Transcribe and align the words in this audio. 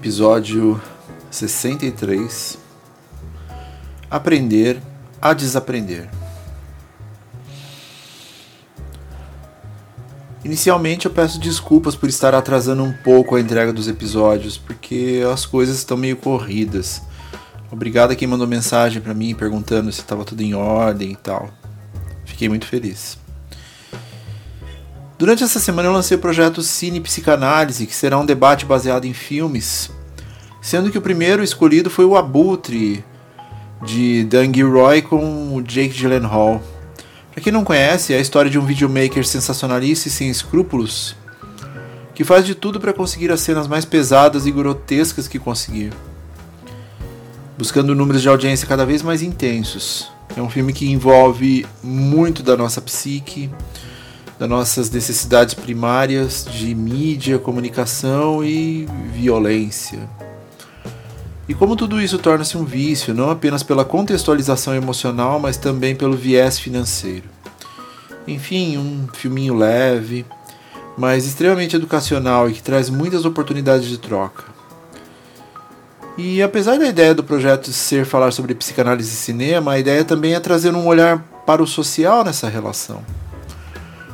Episódio 0.00 0.80
63 1.30 2.56
Aprender 4.10 4.80
a 5.20 5.34
desaprender. 5.34 6.08
Inicialmente 10.42 11.04
eu 11.04 11.12
peço 11.12 11.38
desculpas 11.38 11.94
por 11.94 12.08
estar 12.08 12.34
atrasando 12.34 12.82
um 12.82 12.94
pouco 13.04 13.36
a 13.36 13.40
entrega 13.42 13.74
dos 13.74 13.88
episódios, 13.88 14.56
porque 14.56 15.20
as 15.30 15.44
coisas 15.44 15.76
estão 15.76 15.98
meio 15.98 16.16
corridas. 16.16 17.02
Obrigado 17.70 18.12
a 18.12 18.16
quem 18.16 18.26
mandou 18.26 18.46
mensagem 18.46 19.02
para 19.02 19.12
mim 19.12 19.34
perguntando 19.34 19.92
se 19.92 20.00
estava 20.00 20.24
tudo 20.24 20.40
em 20.40 20.54
ordem 20.54 21.12
e 21.12 21.16
tal. 21.16 21.50
Fiquei 22.24 22.48
muito 22.48 22.64
feliz. 22.64 23.18
Durante 25.20 25.44
essa 25.44 25.60
semana 25.60 25.86
eu 25.86 25.92
lancei 25.92 26.16
o 26.16 26.20
projeto 26.20 26.62
Cine 26.62 26.98
Psicanálise, 26.98 27.86
que 27.86 27.94
será 27.94 28.16
um 28.18 28.24
debate 28.24 28.64
baseado 28.64 29.04
em 29.04 29.12
filmes, 29.12 29.90
sendo 30.62 30.90
que 30.90 30.96
o 30.96 31.02
primeiro 31.02 31.44
escolhido 31.44 31.90
foi 31.90 32.06
o 32.06 32.16
Abutre, 32.16 33.04
de 33.84 34.24
Dan 34.24 34.50
Gilroy 34.50 35.02
com 35.02 35.54
o 35.54 35.62
Jake 35.62 35.92
Gyllenhaal. 35.92 36.62
Para 37.30 37.42
quem 37.42 37.52
não 37.52 37.64
conhece, 37.64 38.14
é 38.14 38.16
a 38.16 38.20
história 38.20 38.50
de 38.50 38.58
um 38.58 38.64
videomaker 38.64 39.22
sensacionalista 39.26 40.08
e 40.08 40.10
sem 40.10 40.30
escrúpulos, 40.30 41.14
que 42.14 42.24
faz 42.24 42.46
de 42.46 42.54
tudo 42.54 42.80
para 42.80 42.94
conseguir 42.94 43.30
as 43.30 43.42
cenas 43.42 43.68
mais 43.68 43.84
pesadas 43.84 44.46
e 44.46 44.50
grotescas 44.50 45.28
que 45.28 45.38
conseguir, 45.38 45.92
buscando 47.58 47.94
números 47.94 48.22
de 48.22 48.28
audiência 48.30 48.66
cada 48.66 48.86
vez 48.86 49.02
mais 49.02 49.20
intensos. 49.20 50.10
É 50.34 50.40
um 50.40 50.48
filme 50.48 50.72
que 50.72 50.90
envolve 50.90 51.66
muito 51.82 52.42
da 52.42 52.56
nossa 52.56 52.80
psique, 52.80 53.50
das 54.40 54.48
nossas 54.48 54.88
necessidades 54.90 55.52
primárias 55.52 56.46
de 56.50 56.74
mídia, 56.74 57.38
comunicação 57.38 58.42
e 58.42 58.88
violência. 59.12 60.08
E 61.46 61.52
como 61.52 61.76
tudo 61.76 62.00
isso 62.00 62.18
torna-se 62.18 62.56
um 62.56 62.64
vício, 62.64 63.12
não 63.12 63.28
apenas 63.28 63.62
pela 63.62 63.84
contextualização 63.84 64.74
emocional, 64.74 65.38
mas 65.38 65.58
também 65.58 65.94
pelo 65.94 66.16
viés 66.16 66.58
financeiro. 66.58 67.28
Enfim, 68.26 68.78
um 68.78 69.08
filminho 69.12 69.54
leve, 69.54 70.24
mas 70.96 71.26
extremamente 71.26 71.76
educacional 71.76 72.48
e 72.48 72.54
que 72.54 72.62
traz 72.62 72.88
muitas 72.88 73.26
oportunidades 73.26 73.88
de 73.88 73.98
troca. 73.98 74.44
E 76.16 76.42
apesar 76.42 76.78
da 76.78 76.86
ideia 76.86 77.14
do 77.14 77.22
projeto 77.22 77.70
ser 77.72 78.06
falar 78.06 78.30
sobre 78.30 78.54
psicanálise 78.54 79.12
e 79.12 79.16
cinema, 79.16 79.72
a 79.72 79.78
ideia 79.78 80.02
também 80.02 80.32
é 80.32 80.40
trazer 80.40 80.74
um 80.74 80.86
olhar 80.86 81.18
para 81.44 81.62
o 81.62 81.66
social 81.66 82.24
nessa 82.24 82.48
relação. 82.48 83.04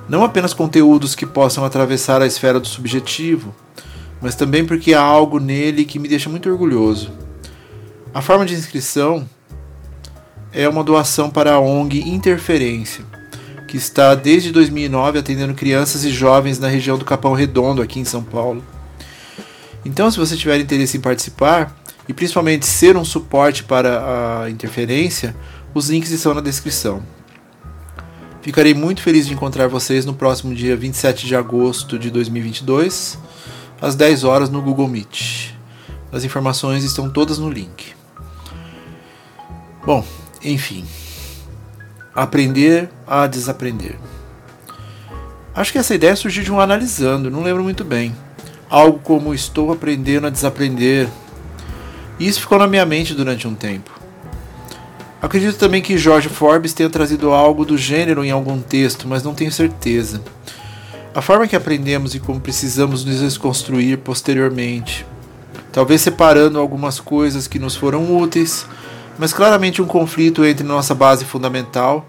Não 0.08 0.24
apenas 0.24 0.54
conteúdos 0.54 1.14
que 1.14 1.26
possam 1.26 1.64
atravessar 1.64 2.22
a 2.22 2.26
esfera 2.26 2.60
do 2.60 2.66
subjetivo, 2.66 3.54
mas 4.20 4.34
também 4.34 4.64
porque 4.64 4.94
há 4.94 5.00
algo 5.00 5.38
nele 5.38 5.84
que 5.84 5.98
me 5.98 6.08
deixa 6.08 6.28
muito 6.30 6.48
orgulhoso 6.48 7.26
a 8.16 8.22
forma 8.22 8.46
de 8.46 8.54
inscrição 8.54 9.28
é 10.50 10.66
uma 10.66 10.82
doação 10.82 11.28
para 11.28 11.52
a 11.52 11.60
ONG 11.60 12.00
Interferência, 12.08 13.04
que 13.68 13.76
está 13.76 14.14
desde 14.14 14.50
2009 14.52 15.18
atendendo 15.18 15.52
crianças 15.52 16.02
e 16.02 16.08
jovens 16.08 16.58
na 16.58 16.66
região 16.66 16.96
do 16.96 17.04
Capão 17.04 17.34
Redondo, 17.34 17.82
aqui 17.82 18.00
em 18.00 18.06
São 18.06 18.24
Paulo. 18.24 18.64
Então, 19.84 20.10
se 20.10 20.16
você 20.16 20.34
tiver 20.34 20.58
interesse 20.58 20.96
em 20.96 21.00
participar 21.02 21.76
e 22.08 22.14
principalmente 22.14 22.64
ser 22.64 22.96
um 22.96 23.04
suporte 23.04 23.64
para 23.64 24.44
a 24.44 24.50
interferência, 24.50 25.36
os 25.74 25.90
links 25.90 26.10
estão 26.10 26.32
na 26.32 26.40
descrição. 26.40 27.02
Ficarei 28.46 28.74
muito 28.74 29.02
feliz 29.02 29.26
de 29.26 29.34
encontrar 29.34 29.66
vocês 29.66 30.06
no 30.06 30.14
próximo 30.14 30.54
dia 30.54 30.76
27 30.76 31.26
de 31.26 31.34
agosto 31.34 31.98
de 31.98 32.12
2022, 32.12 33.18
às 33.82 33.96
10 33.96 34.22
horas 34.22 34.48
no 34.48 34.62
Google 34.62 34.86
Meet. 34.86 35.50
As 36.12 36.22
informações 36.22 36.84
estão 36.84 37.10
todas 37.10 37.38
no 37.38 37.50
link. 37.50 37.92
Bom, 39.84 40.06
enfim. 40.44 40.84
Aprender 42.14 42.88
a 43.04 43.26
desaprender. 43.26 43.98
Acho 45.52 45.72
que 45.72 45.78
essa 45.78 45.96
ideia 45.96 46.14
surgiu 46.14 46.44
de 46.44 46.52
um 46.52 46.60
analisando, 46.60 47.28
não 47.28 47.42
lembro 47.42 47.64
muito 47.64 47.82
bem. 47.82 48.14
Algo 48.70 49.00
como 49.00 49.34
estou 49.34 49.72
aprendendo 49.72 50.28
a 50.28 50.30
desaprender. 50.30 51.08
E 52.16 52.28
isso 52.28 52.42
ficou 52.42 52.60
na 52.60 52.68
minha 52.68 52.86
mente 52.86 53.12
durante 53.12 53.48
um 53.48 53.56
tempo. 53.56 53.95
Acredito 55.26 55.58
também 55.58 55.82
que 55.82 55.98
George 55.98 56.28
Forbes 56.28 56.72
tenha 56.72 56.88
trazido 56.88 57.32
algo 57.32 57.64
do 57.64 57.76
gênero 57.76 58.24
em 58.24 58.30
algum 58.30 58.60
texto, 58.60 59.08
mas 59.08 59.24
não 59.24 59.34
tenho 59.34 59.50
certeza. 59.50 60.22
A 61.12 61.20
forma 61.20 61.48
que 61.48 61.56
aprendemos 61.56 62.14
e 62.14 62.20
como 62.20 62.40
precisamos 62.40 63.04
nos 63.04 63.18
desconstruir 63.18 63.98
posteriormente. 63.98 65.04
Talvez 65.72 66.00
separando 66.00 66.60
algumas 66.60 67.00
coisas 67.00 67.48
que 67.48 67.58
nos 67.58 67.74
foram 67.74 68.16
úteis 68.16 68.64
mas 69.18 69.32
claramente 69.32 69.80
um 69.80 69.86
conflito 69.86 70.44
entre 70.44 70.64
nossa 70.64 70.94
base 70.94 71.24
fundamental 71.24 72.06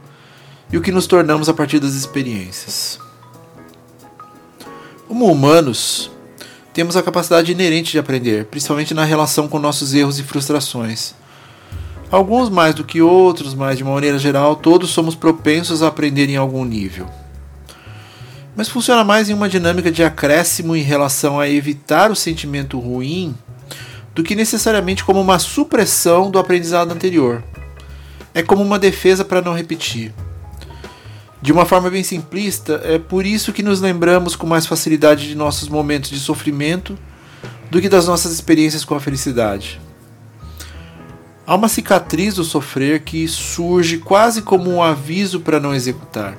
e 0.71 0.77
o 0.77 0.81
que 0.81 0.91
nos 0.91 1.07
tornamos 1.07 1.47
a 1.47 1.53
partir 1.53 1.79
das 1.79 1.93
experiências. 1.93 2.99
Como 5.07 5.31
humanos, 5.31 6.11
temos 6.71 6.97
a 6.97 7.01
capacidade 7.01 7.51
inerente 7.51 7.91
de 7.93 7.99
aprender, 7.99 8.45
principalmente 8.45 8.93
na 8.93 9.05
relação 9.05 9.47
com 9.47 9.57
nossos 9.57 9.93
erros 9.93 10.19
e 10.19 10.23
frustrações. 10.23 11.15
Alguns 12.09 12.49
mais 12.49 12.73
do 12.73 12.85
que 12.85 13.01
outros, 13.01 13.53
mas 13.53 13.77
de 13.77 13.83
uma 13.83 13.93
maneira 13.93 14.17
geral, 14.17 14.55
todos 14.55 14.91
somos 14.91 15.13
propensos 15.13 15.83
a 15.83 15.87
aprender 15.87 16.29
em 16.29 16.37
algum 16.37 16.63
nível. 16.63 17.07
Mas 18.55 18.69
funciona 18.69 19.03
mais 19.03 19.29
em 19.29 19.33
uma 19.33 19.49
dinâmica 19.49 19.91
de 19.91 20.03
acréscimo 20.03 20.75
em 20.75 20.81
relação 20.81 21.39
a 21.39 21.49
evitar 21.49 22.09
o 22.09 22.15
sentimento 22.15 22.79
ruim 22.79 23.35
do 24.15 24.23
que 24.23 24.35
necessariamente 24.35 25.03
como 25.03 25.19
uma 25.21 25.37
supressão 25.37 26.31
do 26.31 26.39
aprendizado 26.39 26.91
anterior. 26.91 27.43
É 28.33 28.41
como 28.41 28.63
uma 28.63 28.79
defesa 28.79 29.25
para 29.25 29.41
não 29.41 29.53
repetir. 29.53 30.13
De 31.41 31.51
uma 31.51 31.65
forma 31.65 31.89
bem 31.89 32.03
simplista, 32.03 32.81
é 32.83 32.97
por 32.97 33.25
isso 33.25 33.53
que 33.53 33.61
nos 33.61 33.79
lembramos 33.79 34.35
com 34.35 34.47
mais 34.47 34.65
facilidade 34.65 35.27
de 35.27 35.35
nossos 35.35 35.69
momentos 35.69 36.09
de 36.09 36.19
sofrimento 36.19 36.97
do 37.69 37.79
que 37.79 37.89
das 37.89 38.07
nossas 38.07 38.31
experiências 38.31 38.83
com 38.83 38.95
a 38.95 38.99
felicidade. 38.99 39.79
Há 41.47 41.55
uma 41.55 41.69
cicatriz 41.69 42.35
do 42.35 42.43
sofrer 42.43 43.03
que 43.03 43.25
surge 43.25 43.99
quase 43.99 44.41
como 44.41 44.69
um 44.69 44.83
aviso 44.83 45.39
para 45.39 45.61
não 45.61 45.73
executar. 45.73 46.37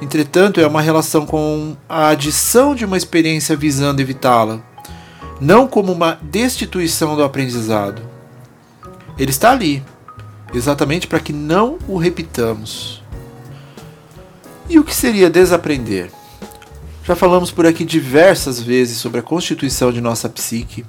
Entretanto, 0.00 0.62
é 0.62 0.66
uma 0.66 0.80
relação 0.80 1.26
com 1.26 1.76
a 1.86 2.08
adição 2.08 2.74
de 2.74 2.86
uma 2.86 2.96
experiência 2.96 3.54
visando 3.54 4.00
evitá-la, 4.00 4.60
não 5.38 5.68
como 5.68 5.92
uma 5.92 6.18
destituição 6.22 7.16
do 7.16 7.22
aprendizado. 7.22 8.00
Ele 9.18 9.30
está 9.30 9.50
ali, 9.50 9.84
exatamente 10.54 11.06
para 11.06 11.20
que 11.20 11.34
não 11.34 11.78
o 11.86 11.98
repitamos. 11.98 13.02
E 14.70 14.78
o 14.78 14.84
que 14.84 14.94
seria 14.94 15.28
desaprender? 15.28 16.10
Já 17.04 17.14
falamos 17.14 17.50
por 17.50 17.66
aqui 17.66 17.84
diversas 17.84 18.58
vezes 18.58 18.96
sobre 18.96 19.20
a 19.20 19.22
constituição 19.22 19.92
de 19.92 20.00
nossa 20.00 20.30
psique, 20.30 20.86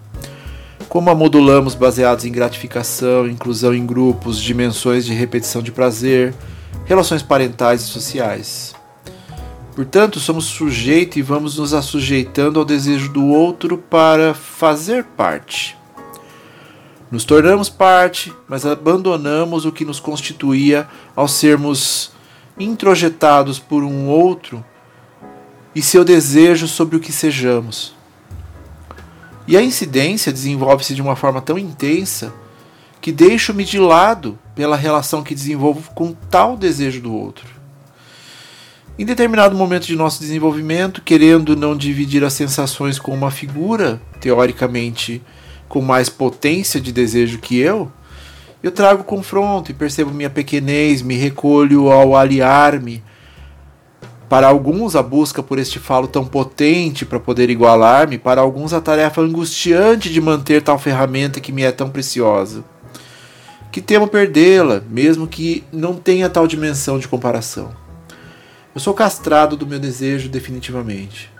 como 0.89 1.12
a 1.12 1.15
modulamos 1.15 1.75
baseados 1.75 2.25
em 2.25 2.31
gratificação, 2.31 3.27
inclusão 3.27 3.75
em 3.75 3.86
grupos, 3.86 4.41
dimensões 4.41 5.06
de 5.06 5.13
repetição 5.13 5.62
de 5.62 5.71
prazer, 5.71 6.33
relações 6.86 7.21
parentais 7.21 7.81
e 7.81 7.86
sociais. 7.86 8.74
Portanto, 9.75 10.19
somos 10.19 10.45
sujeito 10.45 11.19
e 11.19 11.21
vamos 11.21 11.57
nos 11.57 11.75
assujeitando 11.75 12.59
ao 12.59 12.65
desejo 12.65 13.13
do 13.13 13.27
outro 13.27 13.77
para 13.77 14.33
fazer 14.33 15.03
parte. 15.03 15.77
Nos 17.12 17.24
tornamos 17.24 17.69
parte, 17.69 18.33
mas 18.47 18.65
abandonamos 18.65 19.65
o 19.65 19.71
que 19.71 19.86
nos 19.86 20.00
constituía 20.00 20.88
ao 21.15 21.27
sermos 21.27 22.12
introjetados 22.59 23.59
por 23.59 23.83
um 23.83 24.07
outro 24.07 24.65
e 25.74 25.81
seu 25.81 26.03
desejo 26.03 26.68
sobre 26.68 26.97
o 26.97 27.00
que 27.00 27.12
sejamos. 27.12 27.99
E 29.50 29.57
a 29.57 29.63
incidência 29.63 30.31
desenvolve-se 30.31 30.94
de 30.94 31.01
uma 31.01 31.16
forma 31.16 31.42
tão 31.42 31.57
intensa 31.57 32.31
que 33.01 33.12
deixo-me 33.12 33.66
de 33.66 33.80
lado 33.80 34.38
pela 34.54 34.75
relação 34.75 35.24
que 35.24 35.34
desenvolvo 35.34 35.90
com 35.96 36.13
tal 36.30 36.56
desejo 36.56 37.01
do 37.01 37.12
outro. 37.12 37.48
Em 39.00 39.04
determinado 39.04 39.56
momento 39.56 39.88
de 39.88 39.96
nosso 39.96 40.19
desenvolvimento, 40.19 41.01
querendo 41.01 41.56
não 41.56 41.75
dividir 41.75 42.24
as 42.24 42.34
sensações 42.34 43.00
com 43.00 43.12
uma 43.12 43.31
figura, 43.31 44.00
teoricamente 44.22 45.19
com 45.68 45.81
mais 45.81 46.10
potência 46.10 46.80
de 46.80 46.92
desejo 46.92 47.40
que 47.40 47.57
eu, 47.57 47.92
eu 48.62 48.72
trago 48.72 49.04
confronto 49.04 49.72
e 49.72 49.74
percebo 49.74 50.13
minha 50.13 50.30
pequenez, 50.30 51.01
me 51.01 51.16
recolho 51.16 51.92
ao 51.92 52.16
aliar-me. 52.16 53.01
Para 54.30 54.48
alguns, 54.48 54.96
a 54.96 55.02
busca 55.02 55.42
por 55.42 55.58
este 55.58 55.80
falo 55.80 56.08
tão 56.08 56.24
potente 56.24 57.04
para 57.04 57.20
poder 57.20 57.50
igualar-me, 57.50 58.20
para 58.20 58.42
alguns, 58.42 58.74
a 58.74 58.80
tarefa 58.80 59.22
angustiante 59.22 60.08
de 60.08 60.22
manter 60.22 60.62
tal 60.62 60.78
ferramenta 60.78 61.40
que 61.40 61.52
me 61.52 61.64
é 61.64 61.72
tão 61.72 61.90
preciosa. 61.90 62.64
Que 63.72 63.81
temo 63.81 64.08
perdê-la, 64.08 64.84
mesmo 64.88 65.28
que 65.28 65.64
não 65.74 65.96
tenha 65.96 66.30
tal 66.30 66.46
dimensão 66.46 67.00
de 67.00 67.08
comparação. 67.08 67.72
Eu 68.76 68.80
sou 68.80 68.94
castrado 68.94 69.58
do 69.58 69.66
meu 69.66 69.80
desejo 69.80 70.30
definitivamente. 70.30 71.32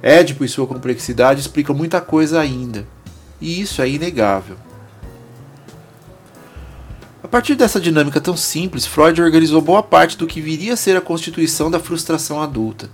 Édipo 0.00 0.44
e 0.44 0.48
sua 0.48 0.66
complexidade 0.66 1.40
explicam 1.40 1.74
muita 1.74 2.00
coisa 2.00 2.40
ainda, 2.40 2.86
e 3.40 3.60
isso 3.60 3.82
é 3.82 3.88
inegável 3.88 4.56
partir 7.32 7.54
dessa 7.54 7.80
dinâmica 7.80 8.20
tão 8.20 8.36
simples, 8.36 8.84
Freud 8.84 9.22
organizou 9.22 9.62
boa 9.62 9.82
parte 9.82 10.18
do 10.18 10.26
que 10.26 10.38
viria 10.38 10.74
a 10.74 10.76
ser 10.76 10.98
a 10.98 11.00
constituição 11.00 11.70
da 11.70 11.80
frustração 11.80 12.42
adulta. 12.42 12.90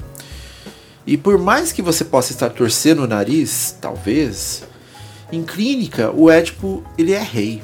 E 1.05 1.17
por 1.17 1.37
mais 1.37 1.73
que 1.73 1.83
você 1.83 2.05
possa 2.05 2.31
estar 2.31 2.51
torcendo 2.51 3.03
o 3.03 3.07
nariz, 3.09 3.77
talvez, 3.81 4.63
em 5.33 5.43
clínica 5.43 6.13
o 6.15 6.31
Édipo 6.31 6.85
ele 6.97 7.15
é 7.15 7.19
rei. 7.21 7.61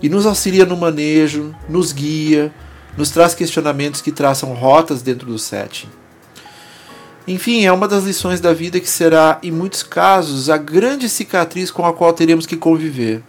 E 0.00 0.08
nos 0.08 0.24
auxilia 0.24 0.64
no 0.64 0.78
manejo, 0.78 1.54
nos 1.68 1.92
guia, 1.92 2.50
nos 2.96 3.10
traz 3.10 3.34
questionamentos 3.34 4.00
que 4.00 4.10
traçam 4.10 4.54
rotas 4.54 5.02
dentro 5.02 5.26
do 5.26 5.38
setting. 5.38 5.88
Enfim, 7.28 7.66
é 7.66 7.72
uma 7.72 7.86
das 7.86 8.04
lições 8.04 8.40
da 8.40 8.54
vida 8.54 8.80
que 8.80 8.88
será, 8.88 9.38
em 9.42 9.50
muitos 9.50 9.82
casos, 9.82 10.48
a 10.48 10.56
grande 10.56 11.06
cicatriz 11.06 11.70
com 11.70 11.84
a 11.84 11.92
qual 11.92 12.14
teremos 12.14 12.46
que 12.46 12.56
conviver 12.56 13.22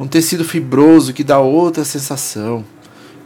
um 0.00 0.08
tecido 0.08 0.46
fibroso 0.46 1.12
que 1.12 1.22
dá 1.22 1.38
outra 1.38 1.84
sensação. 1.84 2.64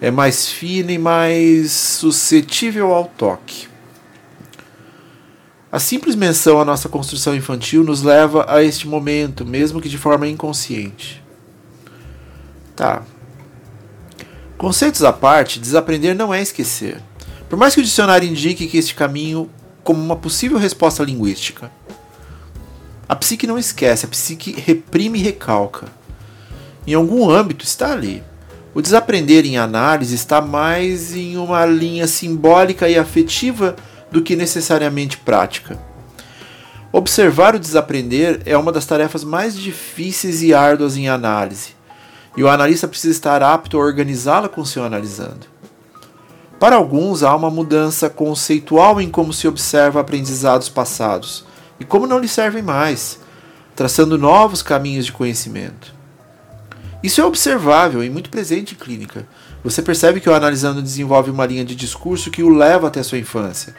É 0.00 0.11
mais 0.11 0.49
fino 0.49 0.91
e 0.91 0.99
mais 0.99 1.71
suscetível 1.71 2.93
ao 2.93 3.05
toque. 3.05 3.69
A 5.71 5.79
simples 5.79 6.17
menção 6.17 6.61
à 6.61 6.65
nossa 6.65 6.88
construção 6.88 7.35
infantil 7.35 7.85
nos 7.85 8.03
leva 8.03 8.44
a 8.49 8.61
este 8.62 8.88
momento, 8.88 9.47
mesmo 9.47 9.81
que 9.81 9.88
de 9.88 9.97
forma 9.97 10.26
inconsciente. 10.26 11.23
Tá. 12.75 13.05
Conceitos 14.59 15.05
à 15.05 15.12
parte, 15.12 15.61
desaprender 15.61 16.17
não 16.17 16.35
é 16.35 16.43
esquecer. 16.43 17.00
Por 17.49 17.56
mais 17.56 17.73
que 17.75 17.81
o 17.81 17.85
dicionário 17.85 18.29
indique 18.29 18.67
que 18.67 18.79
este 18.79 18.97
caminho 18.97 19.49
como 19.85 20.03
uma 20.03 20.17
possível 20.17 20.59
resposta 20.59 21.05
linguística. 21.05 21.71
A 23.09 23.15
psique 23.15 23.47
não 23.47 23.59
esquece, 23.59 24.06
a 24.06 24.09
psique 24.09 24.61
reprime 24.61 25.21
e 25.21 25.23
recalca 25.23 26.04
em 26.87 26.95
algum 26.95 27.29
âmbito 27.31 27.65
está 27.65 27.93
ali. 27.93 28.23
O 28.75 28.83
desaprender 28.83 29.47
em 29.47 29.57
análise 29.57 30.15
está 30.15 30.41
mais 30.41 31.15
em 31.15 31.37
uma 31.37 31.65
linha 31.65 32.07
simbólica 32.07 32.89
e 32.89 32.99
afetiva 32.99 33.77
do 34.11 34.23
que 34.23 34.35
necessariamente 34.35 35.17
prática. 35.19 35.79
Observar 36.93 37.55
o 37.55 37.59
desaprender 37.59 38.41
é 38.45 38.57
uma 38.57 38.71
das 38.71 38.87
tarefas 38.87 39.25
mais 39.25 39.57
difíceis 39.57 40.43
e 40.43 40.55
árduas 40.55 40.97
em 40.97 41.09
análise, 41.09 41.75
e 42.37 42.43
o 42.43 42.49
analista 42.49 42.87
precisa 42.87 43.13
estar 43.13 43.43
apto 43.43 43.77
a 43.77 43.81
organizá-la 43.81 44.49
com 44.49 44.65
seu 44.65 44.85
analisando. 44.85 45.47
Para 46.59 46.77
alguns, 46.77 47.23
há 47.23 47.35
uma 47.35 47.51
mudança 47.51 48.09
conceitual 48.09 49.01
em 49.01 49.11
como 49.11 49.33
se 49.33 49.47
observa 49.47 50.01
aprendizados 50.01 50.69
passados 50.69 51.45
e 51.79 51.85
como 51.85 52.07
não 52.07 52.19
lhe 52.19 52.29
servem 52.29 52.63
mais, 52.63 53.19
traçando 53.75 54.17
novos 54.17 54.63
caminhos 54.63 55.07
de 55.07 55.13
conhecimento. 55.13 55.93
Isso 57.05 57.21
é 57.21 57.25
observável 57.25 58.03
e 58.03 58.09
muito 58.09 58.31
presente 58.31 58.75
em 58.75 58.79
clínica. 58.79 59.29
Você 59.62 59.83
percebe 59.83 60.21
que 60.21 60.31
o 60.31 60.35
analisando 60.35 60.81
desenvolve 60.81 61.31
uma 61.31 61.45
linha 61.45 61.62
de 61.62 61.77
discurso 61.77 62.31
que 62.31 62.43
o 62.43 62.49
leva 62.49 62.89
até 62.89 63.01
a 63.01 63.05
sua 63.05 63.19
infância. 63.19 63.75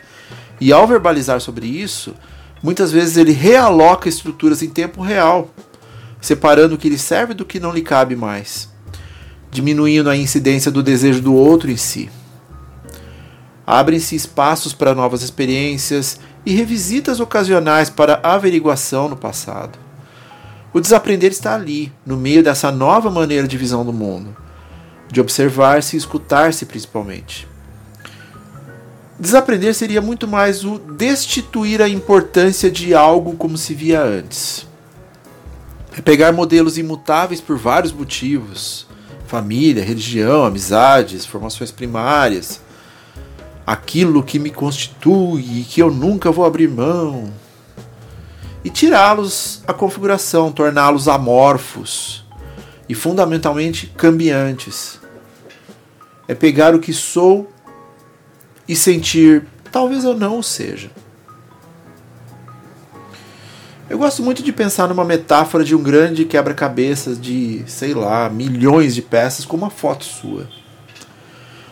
E 0.62 0.72
ao 0.72 0.86
verbalizar 0.86 1.42
sobre 1.42 1.66
isso, 1.66 2.14
muitas 2.62 2.92
vezes 2.92 3.18
ele 3.18 3.32
realoca 3.32 4.08
estruturas 4.08 4.62
em 4.62 4.70
tempo 4.70 5.02
real, 5.02 5.50
separando 6.22 6.76
o 6.76 6.78
que 6.78 6.88
lhe 6.88 7.00
serve 7.00 7.34
do 7.34 7.44
que 7.44 7.60
não 7.60 7.74
lhe 7.74 7.82
cabe 7.82 8.16
mais, 8.16 8.70
diminuindo 9.50 10.08
a 10.08 10.16
incidência 10.16 10.70
do 10.70 10.84
desejo 10.84 11.20
do 11.20 11.34
outro 11.34 11.72
em 11.72 11.78
si. 11.78 12.12
Abrem-se 13.66 14.16
espaços 14.16 14.72
para 14.72 14.94
novas 14.94 15.24
experiências 15.24 16.20
e 16.46 16.54
revisitas 16.54 17.20
ocasionais 17.20 17.90
para 17.90 18.20
averiguação 18.22 19.10
no 19.10 19.18
passado. 19.18 19.85
O 20.76 20.82
desaprender 20.82 21.32
está 21.32 21.56
ali, 21.56 21.90
no 22.06 22.18
meio 22.18 22.44
dessa 22.44 22.70
nova 22.70 23.10
maneira 23.10 23.48
de 23.48 23.58
visão 23.58 23.86
do 23.86 23.94
mundo, 23.94 24.36
de 25.10 25.22
observar-se 25.22 25.96
e 25.96 25.98
escutar-se 25.98 26.66
principalmente. 26.66 27.48
Desaprender 29.18 29.74
seria 29.74 30.02
muito 30.02 30.28
mais 30.28 30.66
o 30.66 30.78
destituir 30.78 31.82
a 31.82 31.88
importância 31.88 32.70
de 32.70 32.94
algo 32.94 33.38
como 33.38 33.58
se 33.58 33.74
via 33.74 34.04
antes. 34.04 34.68
É 35.98 36.02
pegar 36.02 36.34
modelos 36.34 36.78
imutáveis 36.78 37.40
por 37.40 37.58
vários 37.58 37.94
motivos 37.94 38.86
família, 39.28 39.82
religião, 39.82 40.44
amizades, 40.44 41.26
formações 41.26 41.72
primárias 41.72 42.60
aquilo 43.66 44.22
que 44.22 44.38
me 44.38 44.52
constitui 44.52 45.62
e 45.62 45.64
que 45.64 45.82
eu 45.82 45.90
nunca 45.90 46.32
vou 46.32 46.44
abrir 46.46 46.68
mão, 46.68 47.32
tirá-los 48.76 49.64
a 49.66 49.74
configuração, 49.74 50.52
torná-los 50.52 51.08
amorfos 51.08 52.26
e 52.90 52.94
fundamentalmente 52.94 53.88
cambiantes. 53.96 55.00
É 56.28 56.36
pegar 56.36 56.76
o 56.76 56.80
que 56.80 56.92
sou 56.92 57.50
e 58.68 58.76
sentir, 58.76 59.48
talvez 59.72 60.04
eu 60.04 60.14
não 60.14 60.40
o 60.40 60.44
seja. 60.44 60.92
Eu 63.90 63.98
gosto 63.98 64.22
muito 64.22 64.44
de 64.44 64.52
pensar 64.52 64.90
numa 64.90 65.06
metáfora 65.06 65.64
de 65.64 65.74
um 65.74 65.82
grande 65.82 66.26
quebra-cabeças 66.26 67.22
de, 67.22 67.64
sei 67.68 67.94
lá, 67.94 68.30
milhões 68.30 68.94
de 68.94 69.02
peças 69.02 69.46
com 69.46 69.56
uma 69.56 69.70
foto 69.70 70.04
sua. 70.04 70.50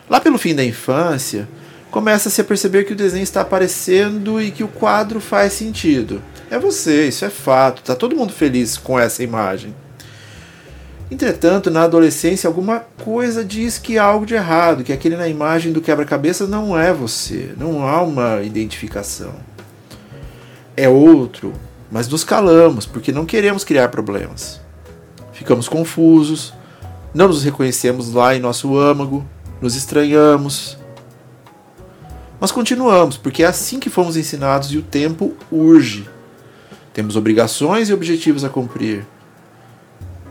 Lá 0.10 0.22
pelo 0.22 0.38
fim 0.38 0.56
da 0.56 0.64
infância, 0.64 1.50
começa-se 1.92 2.40
a 2.40 2.46
perceber 2.46 2.86
que 2.86 2.94
o 2.94 2.96
desenho 2.96 3.24
está 3.24 3.42
aparecendo 3.42 4.42
e 4.42 4.52
que 4.52 4.64
o 4.64 4.70
quadro 4.70 5.20
faz 5.20 5.52
sentido. 5.52 6.22
É 6.54 6.60
você, 6.60 7.08
isso 7.08 7.26
é 7.26 7.32
fato. 7.32 7.82
Tá 7.82 7.96
todo 7.96 8.16
mundo 8.16 8.32
feliz 8.32 8.78
com 8.78 9.00
essa 9.00 9.24
imagem. 9.24 9.74
Entretanto, 11.10 11.72
na 11.72 11.82
adolescência, 11.82 12.48
alguma 12.48 12.80
coisa 13.04 13.44
diz 13.44 13.80
que 13.80 13.98
há 13.98 14.04
algo 14.04 14.24
de 14.24 14.36
errado, 14.36 14.84
que 14.84 14.94
aquele 14.94 15.18
na 15.18 15.28
imagem 15.28 15.74
do 15.74 15.82
quebra-cabeça 15.82 16.46
não 16.46 16.78
é 16.78 16.94
você, 16.94 17.56
não 17.58 17.88
há 17.88 18.04
uma 18.04 18.44
identificação. 18.44 19.34
É 20.78 20.88
outro, 20.88 21.54
mas 21.92 22.08
nos 22.08 22.24
calamos 22.24 22.86
porque 22.86 23.12
não 23.12 23.26
queremos 23.26 23.64
criar 23.64 23.88
problemas. 23.88 24.62
Ficamos 25.32 25.68
confusos, 25.68 26.54
não 27.16 27.30
nos 27.30 27.44
reconhecemos 27.44 28.14
lá 28.14 28.36
em 28.36 28.40
nosso 28.40 28.78
âmago, 28.78 29.26
nos 29.60 29.76
estranhamos. 29.76 30.78
Mas 32.40 32.52
continuamos, 32.52 33.18
porque 33.18 33.42
é 33.42 33.48
assim 33.48 33.80
que 33.80 33.90
fomos 33.90 34.16
ensinados 34.16 34.72
e 34.72 34.78
o 34.78 34.84
tempo 34.84 35.34
urge. 35.52 36.14
Temos 36.94 37.16
obrigações 37.16 37.90
e 37.90 37.94
objetivos 37.94 38.44
a 38.44 38.50
cumprir. 38.50 39.06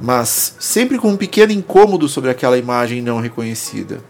Mas 0.00 0.56
sempre 0.60 0.96
com 0.96 1.08
um 1.08 1.16
pequeno 1.16 1.52
incômodo 1.52 2.08
sobre 2.08 2.30
aquela 2.30 2.56
imagem 2.56 3.02
não 3.02 3.20
reconhecida. 3.20 4.00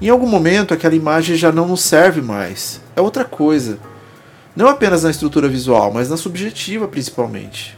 Em 0.00 0.08
algum 0.08 0.26
momento, 0.26 0.72
aquela 0.72 0.94
imagem 0.94 1.36
já 1.36 1.52
não 1.52 1.68
nos 1.68 1.82
serve 1.82 2.22
mais. 2.22 2.80
É 2.96 3.02
outra 3.02 3.24
coisa. 3.24 3.78
Não 4.56 4.66
apenas 4.66 5.02
na 5.02 5.10
estrutura 5.10 5.46
visual, 5.46 5.92
mas 5.92 6.08
na 6.08 6.16
subjetiva 6.16 6.88
principalmente. 6.88 7.76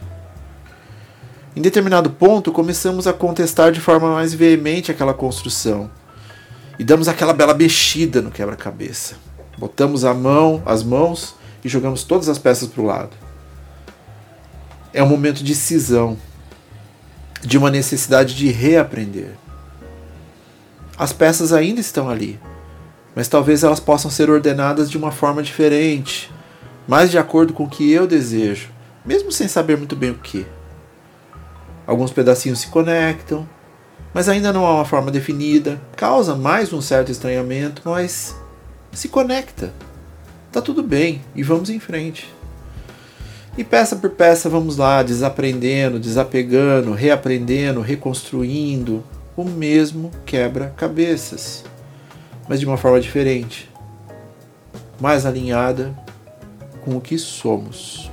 Em 1.53 1.61
determinado 1.61 2.09
ponto, 2.09 2.51
começamos 2.51 3.07
a 3.07 3.13
contestar 3.13 3.71
de 3.71 3.79
forma 3.79 4.13
mais 4.13 4.33
veemente 4.33 4.89
aquela 4.89 5.13
construção. 5.13 5.89
E 6.79 6.83
damos 6.83 7.07
aquela 7.07 7.33
bela 7.33 7.53
mexida 7.53 8.21
no 8.21 8.31
quebra-cabeça. 8.31 9.15
Botamos 9.57 10.03
a 10.03 10.13
mão, 10.13 10.61
as 10.65 10.83
mãos 10.83 11.35
e 11.63 11.69
jogamos 11.69 12.03
todas 12.03 12.27
as 12.27 12.37
peças 12.37 12.67
para 12.67 12.81
o 12.81 12.85
lado 12.85 13.24
é 14.95 15.03
um 15.03 15.07
momento 15.07 15.43
de 15.43 15.53
cisão, 15.53 16.17
de 17.41 17.57
uma 17.57 17.69
necessidade 17.69 18.33
de 18.33 18.47
reaprender. 18.49 19.31
As 20.97 21.11
peças 21.11 21.51
ainda 21.51 21.81
estão 21.81 22.09
ali, 22.09 22.39
mas 23.13 23.27
talvez 23.27 23.61
elas 23.65 23.81
possam 23.81 24.09
ser 24.09 24.29
ordenadas 24.29 24.89
de 24.89 24.97
uma 24.97 25.11
forma 25.11 25.43
diferente, 25.43 26.31
mais 26.87 27.11
de 27.11 27.17
acordo 27.17 27.51
com 27.51 27.65
o 27.65 27.69
que 27.69 27.91
eu 27.91 28.07
desejo, 28.07 28.69
mesmo 29.05 29.33
sem 29.33 29.49
saber 29.49 29.77
muito 29.77 29.97
bem 29.97 30.11
o 30.11 30.15
que. 30.15 30.47
Alguns 31.85 32.13
pedacinhos 32.13 32.59
se 32.59 32.67
conectam, 32.67 33.47
mas 34.13 34.29
ainda 34.29 34.53
não 34.53 34.65
há 34.65 34.75
uma 34.75 34.85
forma 34.85 35.11
definida, 35.11 35.79
causa 35.97 36.35
mais 36.35 36.71
um 36.71 36.79
certo 36.79 37.11
estranhamento, 37.11 37.81
mas 37.83 38.33
Se 38.93 39.09
conecta. 39.09 39.73
Tá 40.53 40.61
tudo 40.61 40.81
bem 40.81 41.21
e 41.35 41.43
vamos 41.43 41.69
em 41.69 41.81
frente. 41.81 42.33
E 43.57 43.63
peça 43.63 43.95
por 43.95 44.09
peça 44.09 44.49
vamos 44.49 44.75
lá, 44.75 45.01
desaprendendo, 45.01 45.97
desapegando, 45.97 46.91
reaprendendo, 46.91 47.79
reconstruindo 47.79 49.01
o 49.37 49.45
mesmo 49.45 50.11
quebra-cabeças, 50.25 51.63
mas 52.49 52.59
de 52.59 52.65
uma 52.65 52.75
forma 52.75 52.99
diferente, 52.99 53.69
mais 54.99 55.25
alinhada 55.25 55.95
com 56.83 56.97
o 56.97 57.01
que 57.01 57.17
somos. 57.17 58.11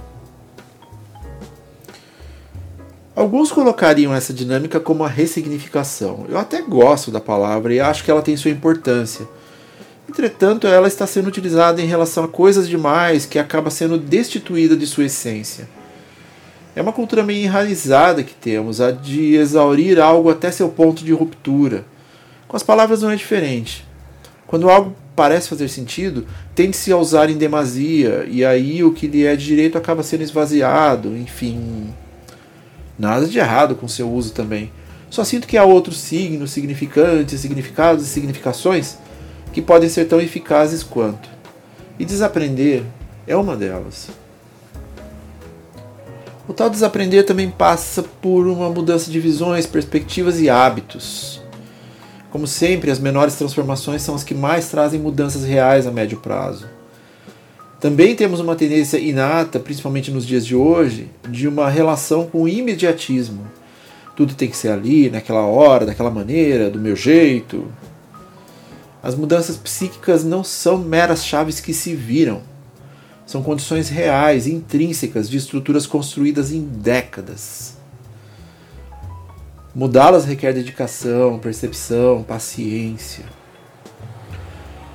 Alguns 3.14 3.52
colocariam 3.52 4.14
essa 4.14 4.32
dinâmica 4.32 4.80
como 4.80 5.04
a 5.04 5.08
ressignificação. 5.08 6.24
Eu 6.28 6.38
até 6.38 6.62
gosto 6.62 7.10
da 7.10 7.20
palavra 7.20 7.74
e 7.74 7.80
acho 7.80 8.04
que 8.04 8.10
ela 8.10 8.22
tem 8.22 8.36
sua 8.36 8.50
importância. 8.50 9.28
Entretanto, 10.08 10.66
ela 10.66 10.88
está 10.88 11.06
sendo 11.06 11.28
utilizada 11.28 11.80
em 11.80 11.86
relação 11.86 12.24
a 12.24 12.28
coisas 12.28 12.68
demais 12.68 13.24
que 13.24 13.38
acaba 13.38 13.70
sendo 13.70 13.96
destituída 13.96 14.76
de 14.76 14.86
sua 14.86 15.04
essência. 15.04 15.68
É 16.74 16.82
uma 16.82 16.92
cultura 16.92 17.22
meio 17.22 17.44
enraizada 17.44 18.22
que 18.22 18.34
temos, 18.34 18.80
a 18.80 18.90
de 18.90 19.34
exaurir 19.34 20.00
algo 20.00 20.30
até 20.30 20.50
seu 20.50 20.68
ponto 20.68 21.04
de 21.04 21.12
ruptura. 21.12 21.84
Com 22.48 22.56
as 22.56 22.62
palavras 22.62 23.02
não 23.02 23.10
é 23.10 23.16
diferente. 23.16 23.86
Quando 24.46 24.68
algo 24.68 24.94
parece 25.14 25.48
fazer 25.48 25.68
sentido, 25.68 26.26
tende-se 26.54 26.90
a 26.90 26.96
usar 26.96 27.30
em 27.30 27.36
demasia, 27.36 28.26
e 28.28 28.44
aí 28.44 28.82
o 28.82 28.92
que 28.92 29.06
lhe 29.06 29.24
é 29.24 29.36
de 29.36 29.44
direito 29.44 29.78
acaba 29.78 30.02
sendo 30.02 30.22
esvaziado, 30.22 31.16
enfim. 31.16 31.92
Nada 32.98 33.26
de 33.26 33.38
errado 33.38 33.74
com 33.74 33.86
seu 33.86 34.10
uso 34.10 34.32
também. 34.32 34.70
Só 35.10 35.24
sinto 35.24 35.46
que 35.46 35.58
há 35.58 35.64
outros 35.64 35.98
signos, 35.98 36.50
significantes, 36.50 37.40
significados 37.40 38.04
e 38.04 38.08
significações 38.08 38.96
que 39.52 39.62
podem 39.62 39.88
ser 39.88 40.06
tão 40.06 40.20
eficazes 40.20 40.82
quanto. 40.82 41.28
E 41.98 42.04
desaprender 42.04 42.82
é 43.26 43.36
uma 43.36 43.56
delas. 43.56 44.08
O 46.48 46.52
tal 46.52 46.68
desaprender 46.68 47.24
também 47.24 47.50
passa 47.50 48.02
por 48.02 48.46
uma 48.46 48.68
mudança 48.68 49.10
de 49.10 49.20
visões, 49.20 49.66
perspectivas 49.66 50.40
e 50.40 50.50
hábitos. 50.50 51.40
Como 52.30 52.46
sempre, 52.46 52.90
as 52.90 52.98
menores 52.98 53.34
transformações 53.34 54.02
são 54.02 54.14
as 54.14 54.24
que 54.24 54.34
mais 54.34 54.68
trazem 54.68 54.98
mudanças 54.98 55.44
reais 55.44 55.86
a 55.86 55.90
médio 55.90 56.18
prazo. 56.18 56.66
Também 57.78 58.14
temos 58.14 58.40
uma 58.40 58.56
tendência 58.56 58.96
inata, 58.96 59.58
principalmente 59.58 60.10
nos 60.10 60.26
dias 60.26 60.46
de 60.46 60.54
hoje, 60.54 61.10
de 61.28 61.46
uma 61.46 61.68
relação 61.68 62.26
com 62.26 62.42
o 62.42 62.48
imediatismo. 62.48 63.46
Tudo 64.16 64.34
tem 64.34 64.48
que 64.48 64.56
ser 64.56 64.68
ali, 64.68 65.10
naquela 65.10 65.44
hora, 65.46 65.86
daquela 65.86 66.10
maneira, 66.10 66.70
do 66.70 66.78
meu 66.78 66.94
jeito. 66.94 67.66
As 69.02 69.14
mudanças 69.14 69.56
psíquicas 69.56 70.24
não 70.24 70.44
são 70.44 70.78
meras 70.78 71.24
chaves 71.24 71.60
que 71.60 71.74
se 71.74 71.94
viram 71.94 72.52
são 73.32 73.42
condições 73.42 73.88
reais, 73.88 74.46
intrínsecas 74.46 75.28
de 75.28 75.38
estruturas 75.38 75.86
construídas 75.86 76.52
em 76.52 76.60
décadas. 76.60 77.78
Mudá-las 79.74 80.26
requer 80.26 80.52
dedicação, 80.52 81.38
percepção, 81.38 82.22
paciência. 82.22 83.24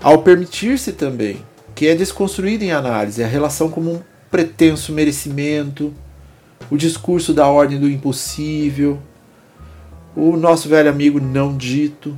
Ao 0.02 0.20
permitir-se 0.20 0.94
também 0.94 1.44
que 1.74 1.88
é 1.88 1.96
desconstruída 1.96 2.64
em 2.64 2.72
análise 2.72 3.24
a 3.24 3.28
relação 3.28 3.70
como 3.70 3.92
um 3.92 4.02
pretenso 4.30 4.94
merecimento, 4.94 5.92
o 6.70 6.78
discurso 6.78 7.34
da 7.34 7.48
ordem 7.48 7.80
do 7.80 7.90
impossível, 7.90 9.00
o 10.16 10.38
nosso 10.38 10.70
velho 10.70 10.90
amigo 10.92 11.20
não 11.20 11.58
dito. 11.58 12.16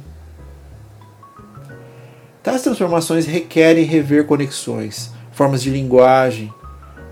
Tais 2.41 2.62
transformações 2.62 3.25
requerem 3.25 3.84
rever 3.84 4.25
conexões, 4.25 5.12
formas 5.31 5.62
de 5.62 5.69
linguagem, 5.69 6.53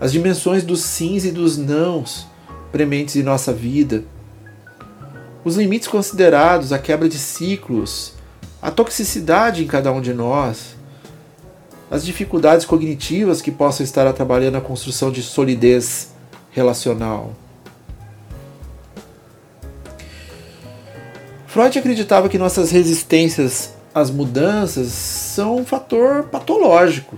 as 0.00 0.10
dimensões 0.12 0.62
dos 0.62 0.80
sims 0.82 1.24
e 1.24 1.30
dos 1.30 1.58
nãos 1.58 2.26
prementes 2.72 3.16
em 3.16 3.22
nossa 3.22 3.52
vida, 3.52 4.04
os 5.44 5.56
limites 5.56 5.88
considerados, 5.88 6.72
a 6.72 6.78
quebra 6.78 7.08
de 7.08 7.18
ciclos, 7.18 8.14
a 8.60 8.70
toxicidade 8.70 9.62
em 9.62 9.66
cada 9.66 9.92
um 9.92 10.00
de 10.00 10.14
nós, 10.14 10.76
as 11.90 12.04
dificuldades 12.04 12.66
cognitivas 12.66 13.40
que 13.40 13.50
possam 13.50 13.84
estar 13.84 14.06
atrapalhando 14.06 14.56
a 14.56 14.62
construção 14.62 15.10
de 15.10 15.22
solidez 15.22 16.10
relacional. 16.50 17.34
Freud 21.46 21.78
acreditava 21.78 22.28
que 22.28 22.36
nossas 22.36 22.70
resistências 22.70 23.77
às 23.98 24.10
mudanças 24.10 24.88
são 24.88 25.56
um 25.56 25.64
fator 25.64 26.24
patológico 26.24 27.16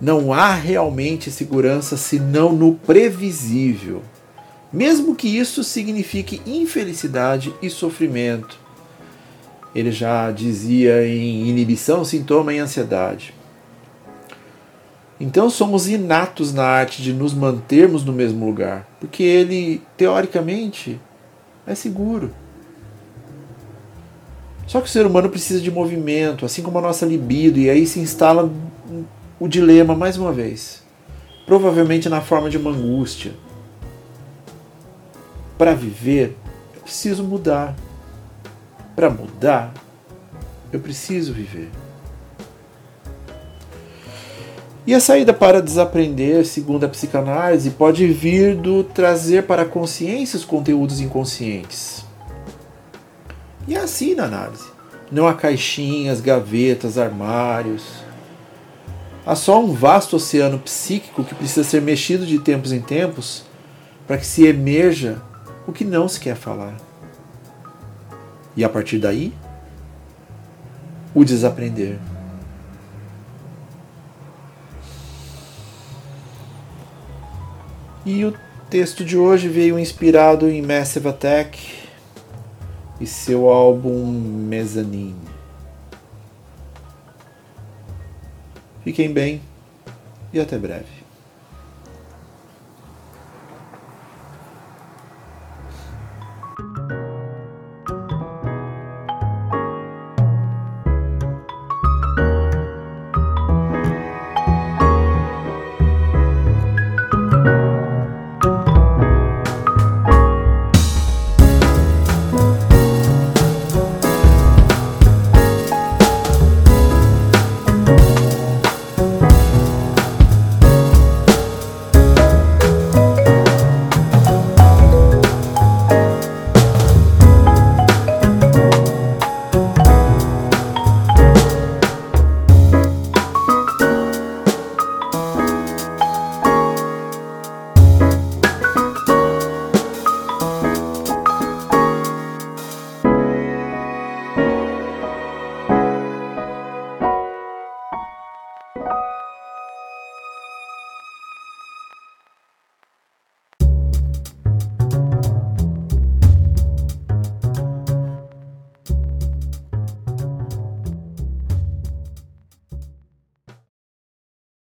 não 0.00 0.32
há 0.32 0.52
realmente 0.52 1.30
segurança 1.30 1.96
senão 1.96 2.52
no 2.52 2.74
previsível, 2.74 4.02
mesmo 4.72 5.14
que 5.14 5.26
isso 5.26 5.64
signifique 5.64 6.42
infelicidade 6.46 7.54
e 7.62 7.70
sofrimento. 7.70 8.58
Ele 9.74 9.90
já 9.90 10.30
dizia 10.30 11.06
em 11.06 11.48
inibição, 11.48 12.04
sintoma 12.04 12.52
e 12.52 12.58
ansiedade. 12.58 13.34
Então 15.18 15.48
somos 15.48 15.88
inatos 15.88 16.52
na 16.52 16.64
arte 16.64 17.02
de 17.02 17.12
nos 17.12 17.32
mantermos 17.32 18.04
no 18.04 18.12
mesmo 18.12 18.44
lugar, 18.44 18.86
porque 19.00 19.22
ele, 19.22 19.80
teoricamente, 19.96 21.00
é 21.66 21.74
seguro. 21.74 22.34
Só 24.66 24.80
que 24.80 24.88
o 24.88 24.90
ser 24.90 25.06
humano 25.06 25.28
precisa 25.28 25.60
de 25.60 25.70
movimento, 25.70 26.44
assim 26.44 26.62
como 26.62 26.78
a 26.78 26.82
nossa 26.82 27.06
libido, 27.06 27.58
e 27.58 27.70
aí 27.70 27.86
se 27.86 28.00
instala 28.00 28.50
o 29.38 29.46
dilema 29.46 29.94
mais 29.94 30.16
uma 30.16 30.32
vez, 30.32 30.82
provavelmente 31.46 32.08
na 32.08 32.20
forma 32.20 32.50
de 32.50 32.56
uma 32.56 32.70
angústia. 32.70 33.32
Para 35.56 35.72
viver, 35.74 36.36
eu 36.74 36.80
preciso 36.80 37.22
mudar. 37.22 37.76
Para 38.94 39.08
mudar, 39.08 39.72
eu 40.72 40.80
preciso 40.80 41.32
viver. 41.32 41.70
E 44.86 44.94
a 44.94 45.00
saída 45.00 45.32
para 45.32 45.60
desaprender, 45.60 46.46
segundo 46.46 46.84
a 46.84 46.88
psicanálise, 46.88 47.70
pode 47.70 48.06
vir 48.06 48.54
do 48.54 48.84
trazer 48.84 49.42
para 49.44 49.62
a 49.62 49.66
consciência 49.66 50.36
os 50.36 50.44
conteúdos 50.44 51.00
inconscientes. 51.00 52.04
E 53.66 53.74
é 53.74 53.80
assim 53.80 54.14
na 54.14 54.24
análise. 54.24 54.68
Não 55.10 55.26
há 55.26 55.34
caixinhas, 55.34 56.20
gavetas, 56.20 56.98
armários 56.98 58.06
Há 59.26 59.34
só 59.34 59.60
um 59.60 59.72
vasto 59.72 60.14
oceano 60.14 60.56
psíquico 60.56 61.24
que 61.24 61.34
precisa 61.34 61.64
ser 61.64 61.82
mexido 61.82 62.24
de 62.24 62.38
tempos 62.38 62.70
em 62.70 62.80
tempos 62.80 63.42
para 64.06 64.16
que 64.18 64.24
se 64.24 64.46
emerja 64.46 65.20
o 65.66 65.72
que 65.72 65.84
não 65.84 66.08
se 66.08 66.20
quer 66.20 66.36
falar. 66.36 66.76
E 68.56 68.62
a 68.62 68.68
partir 68.68 69.00
daí, 69.00 69.32
o 71.12 71.24
desaprender. 71.24 71.98
E 78.04 78.24
o 78.24 78.32
texto 78.70 79.04
de 79.04 79.18
hoje 79.18 79.48
veio 79.48 79.76
inspirado 79.76 80.48
em 80.48 80.62
Massive 80.62 81.08
Attack 81.08 81.85
e 83.00 83.06
seu 83.06 83.48
álbum 83.48 84.10
Mezzanine. 84.48 85.14
Fiquem 88.82 89.12
bem 89.12 89.42
e 90.32 90.40
até 90.40 90.58
breve. 90.58 91.05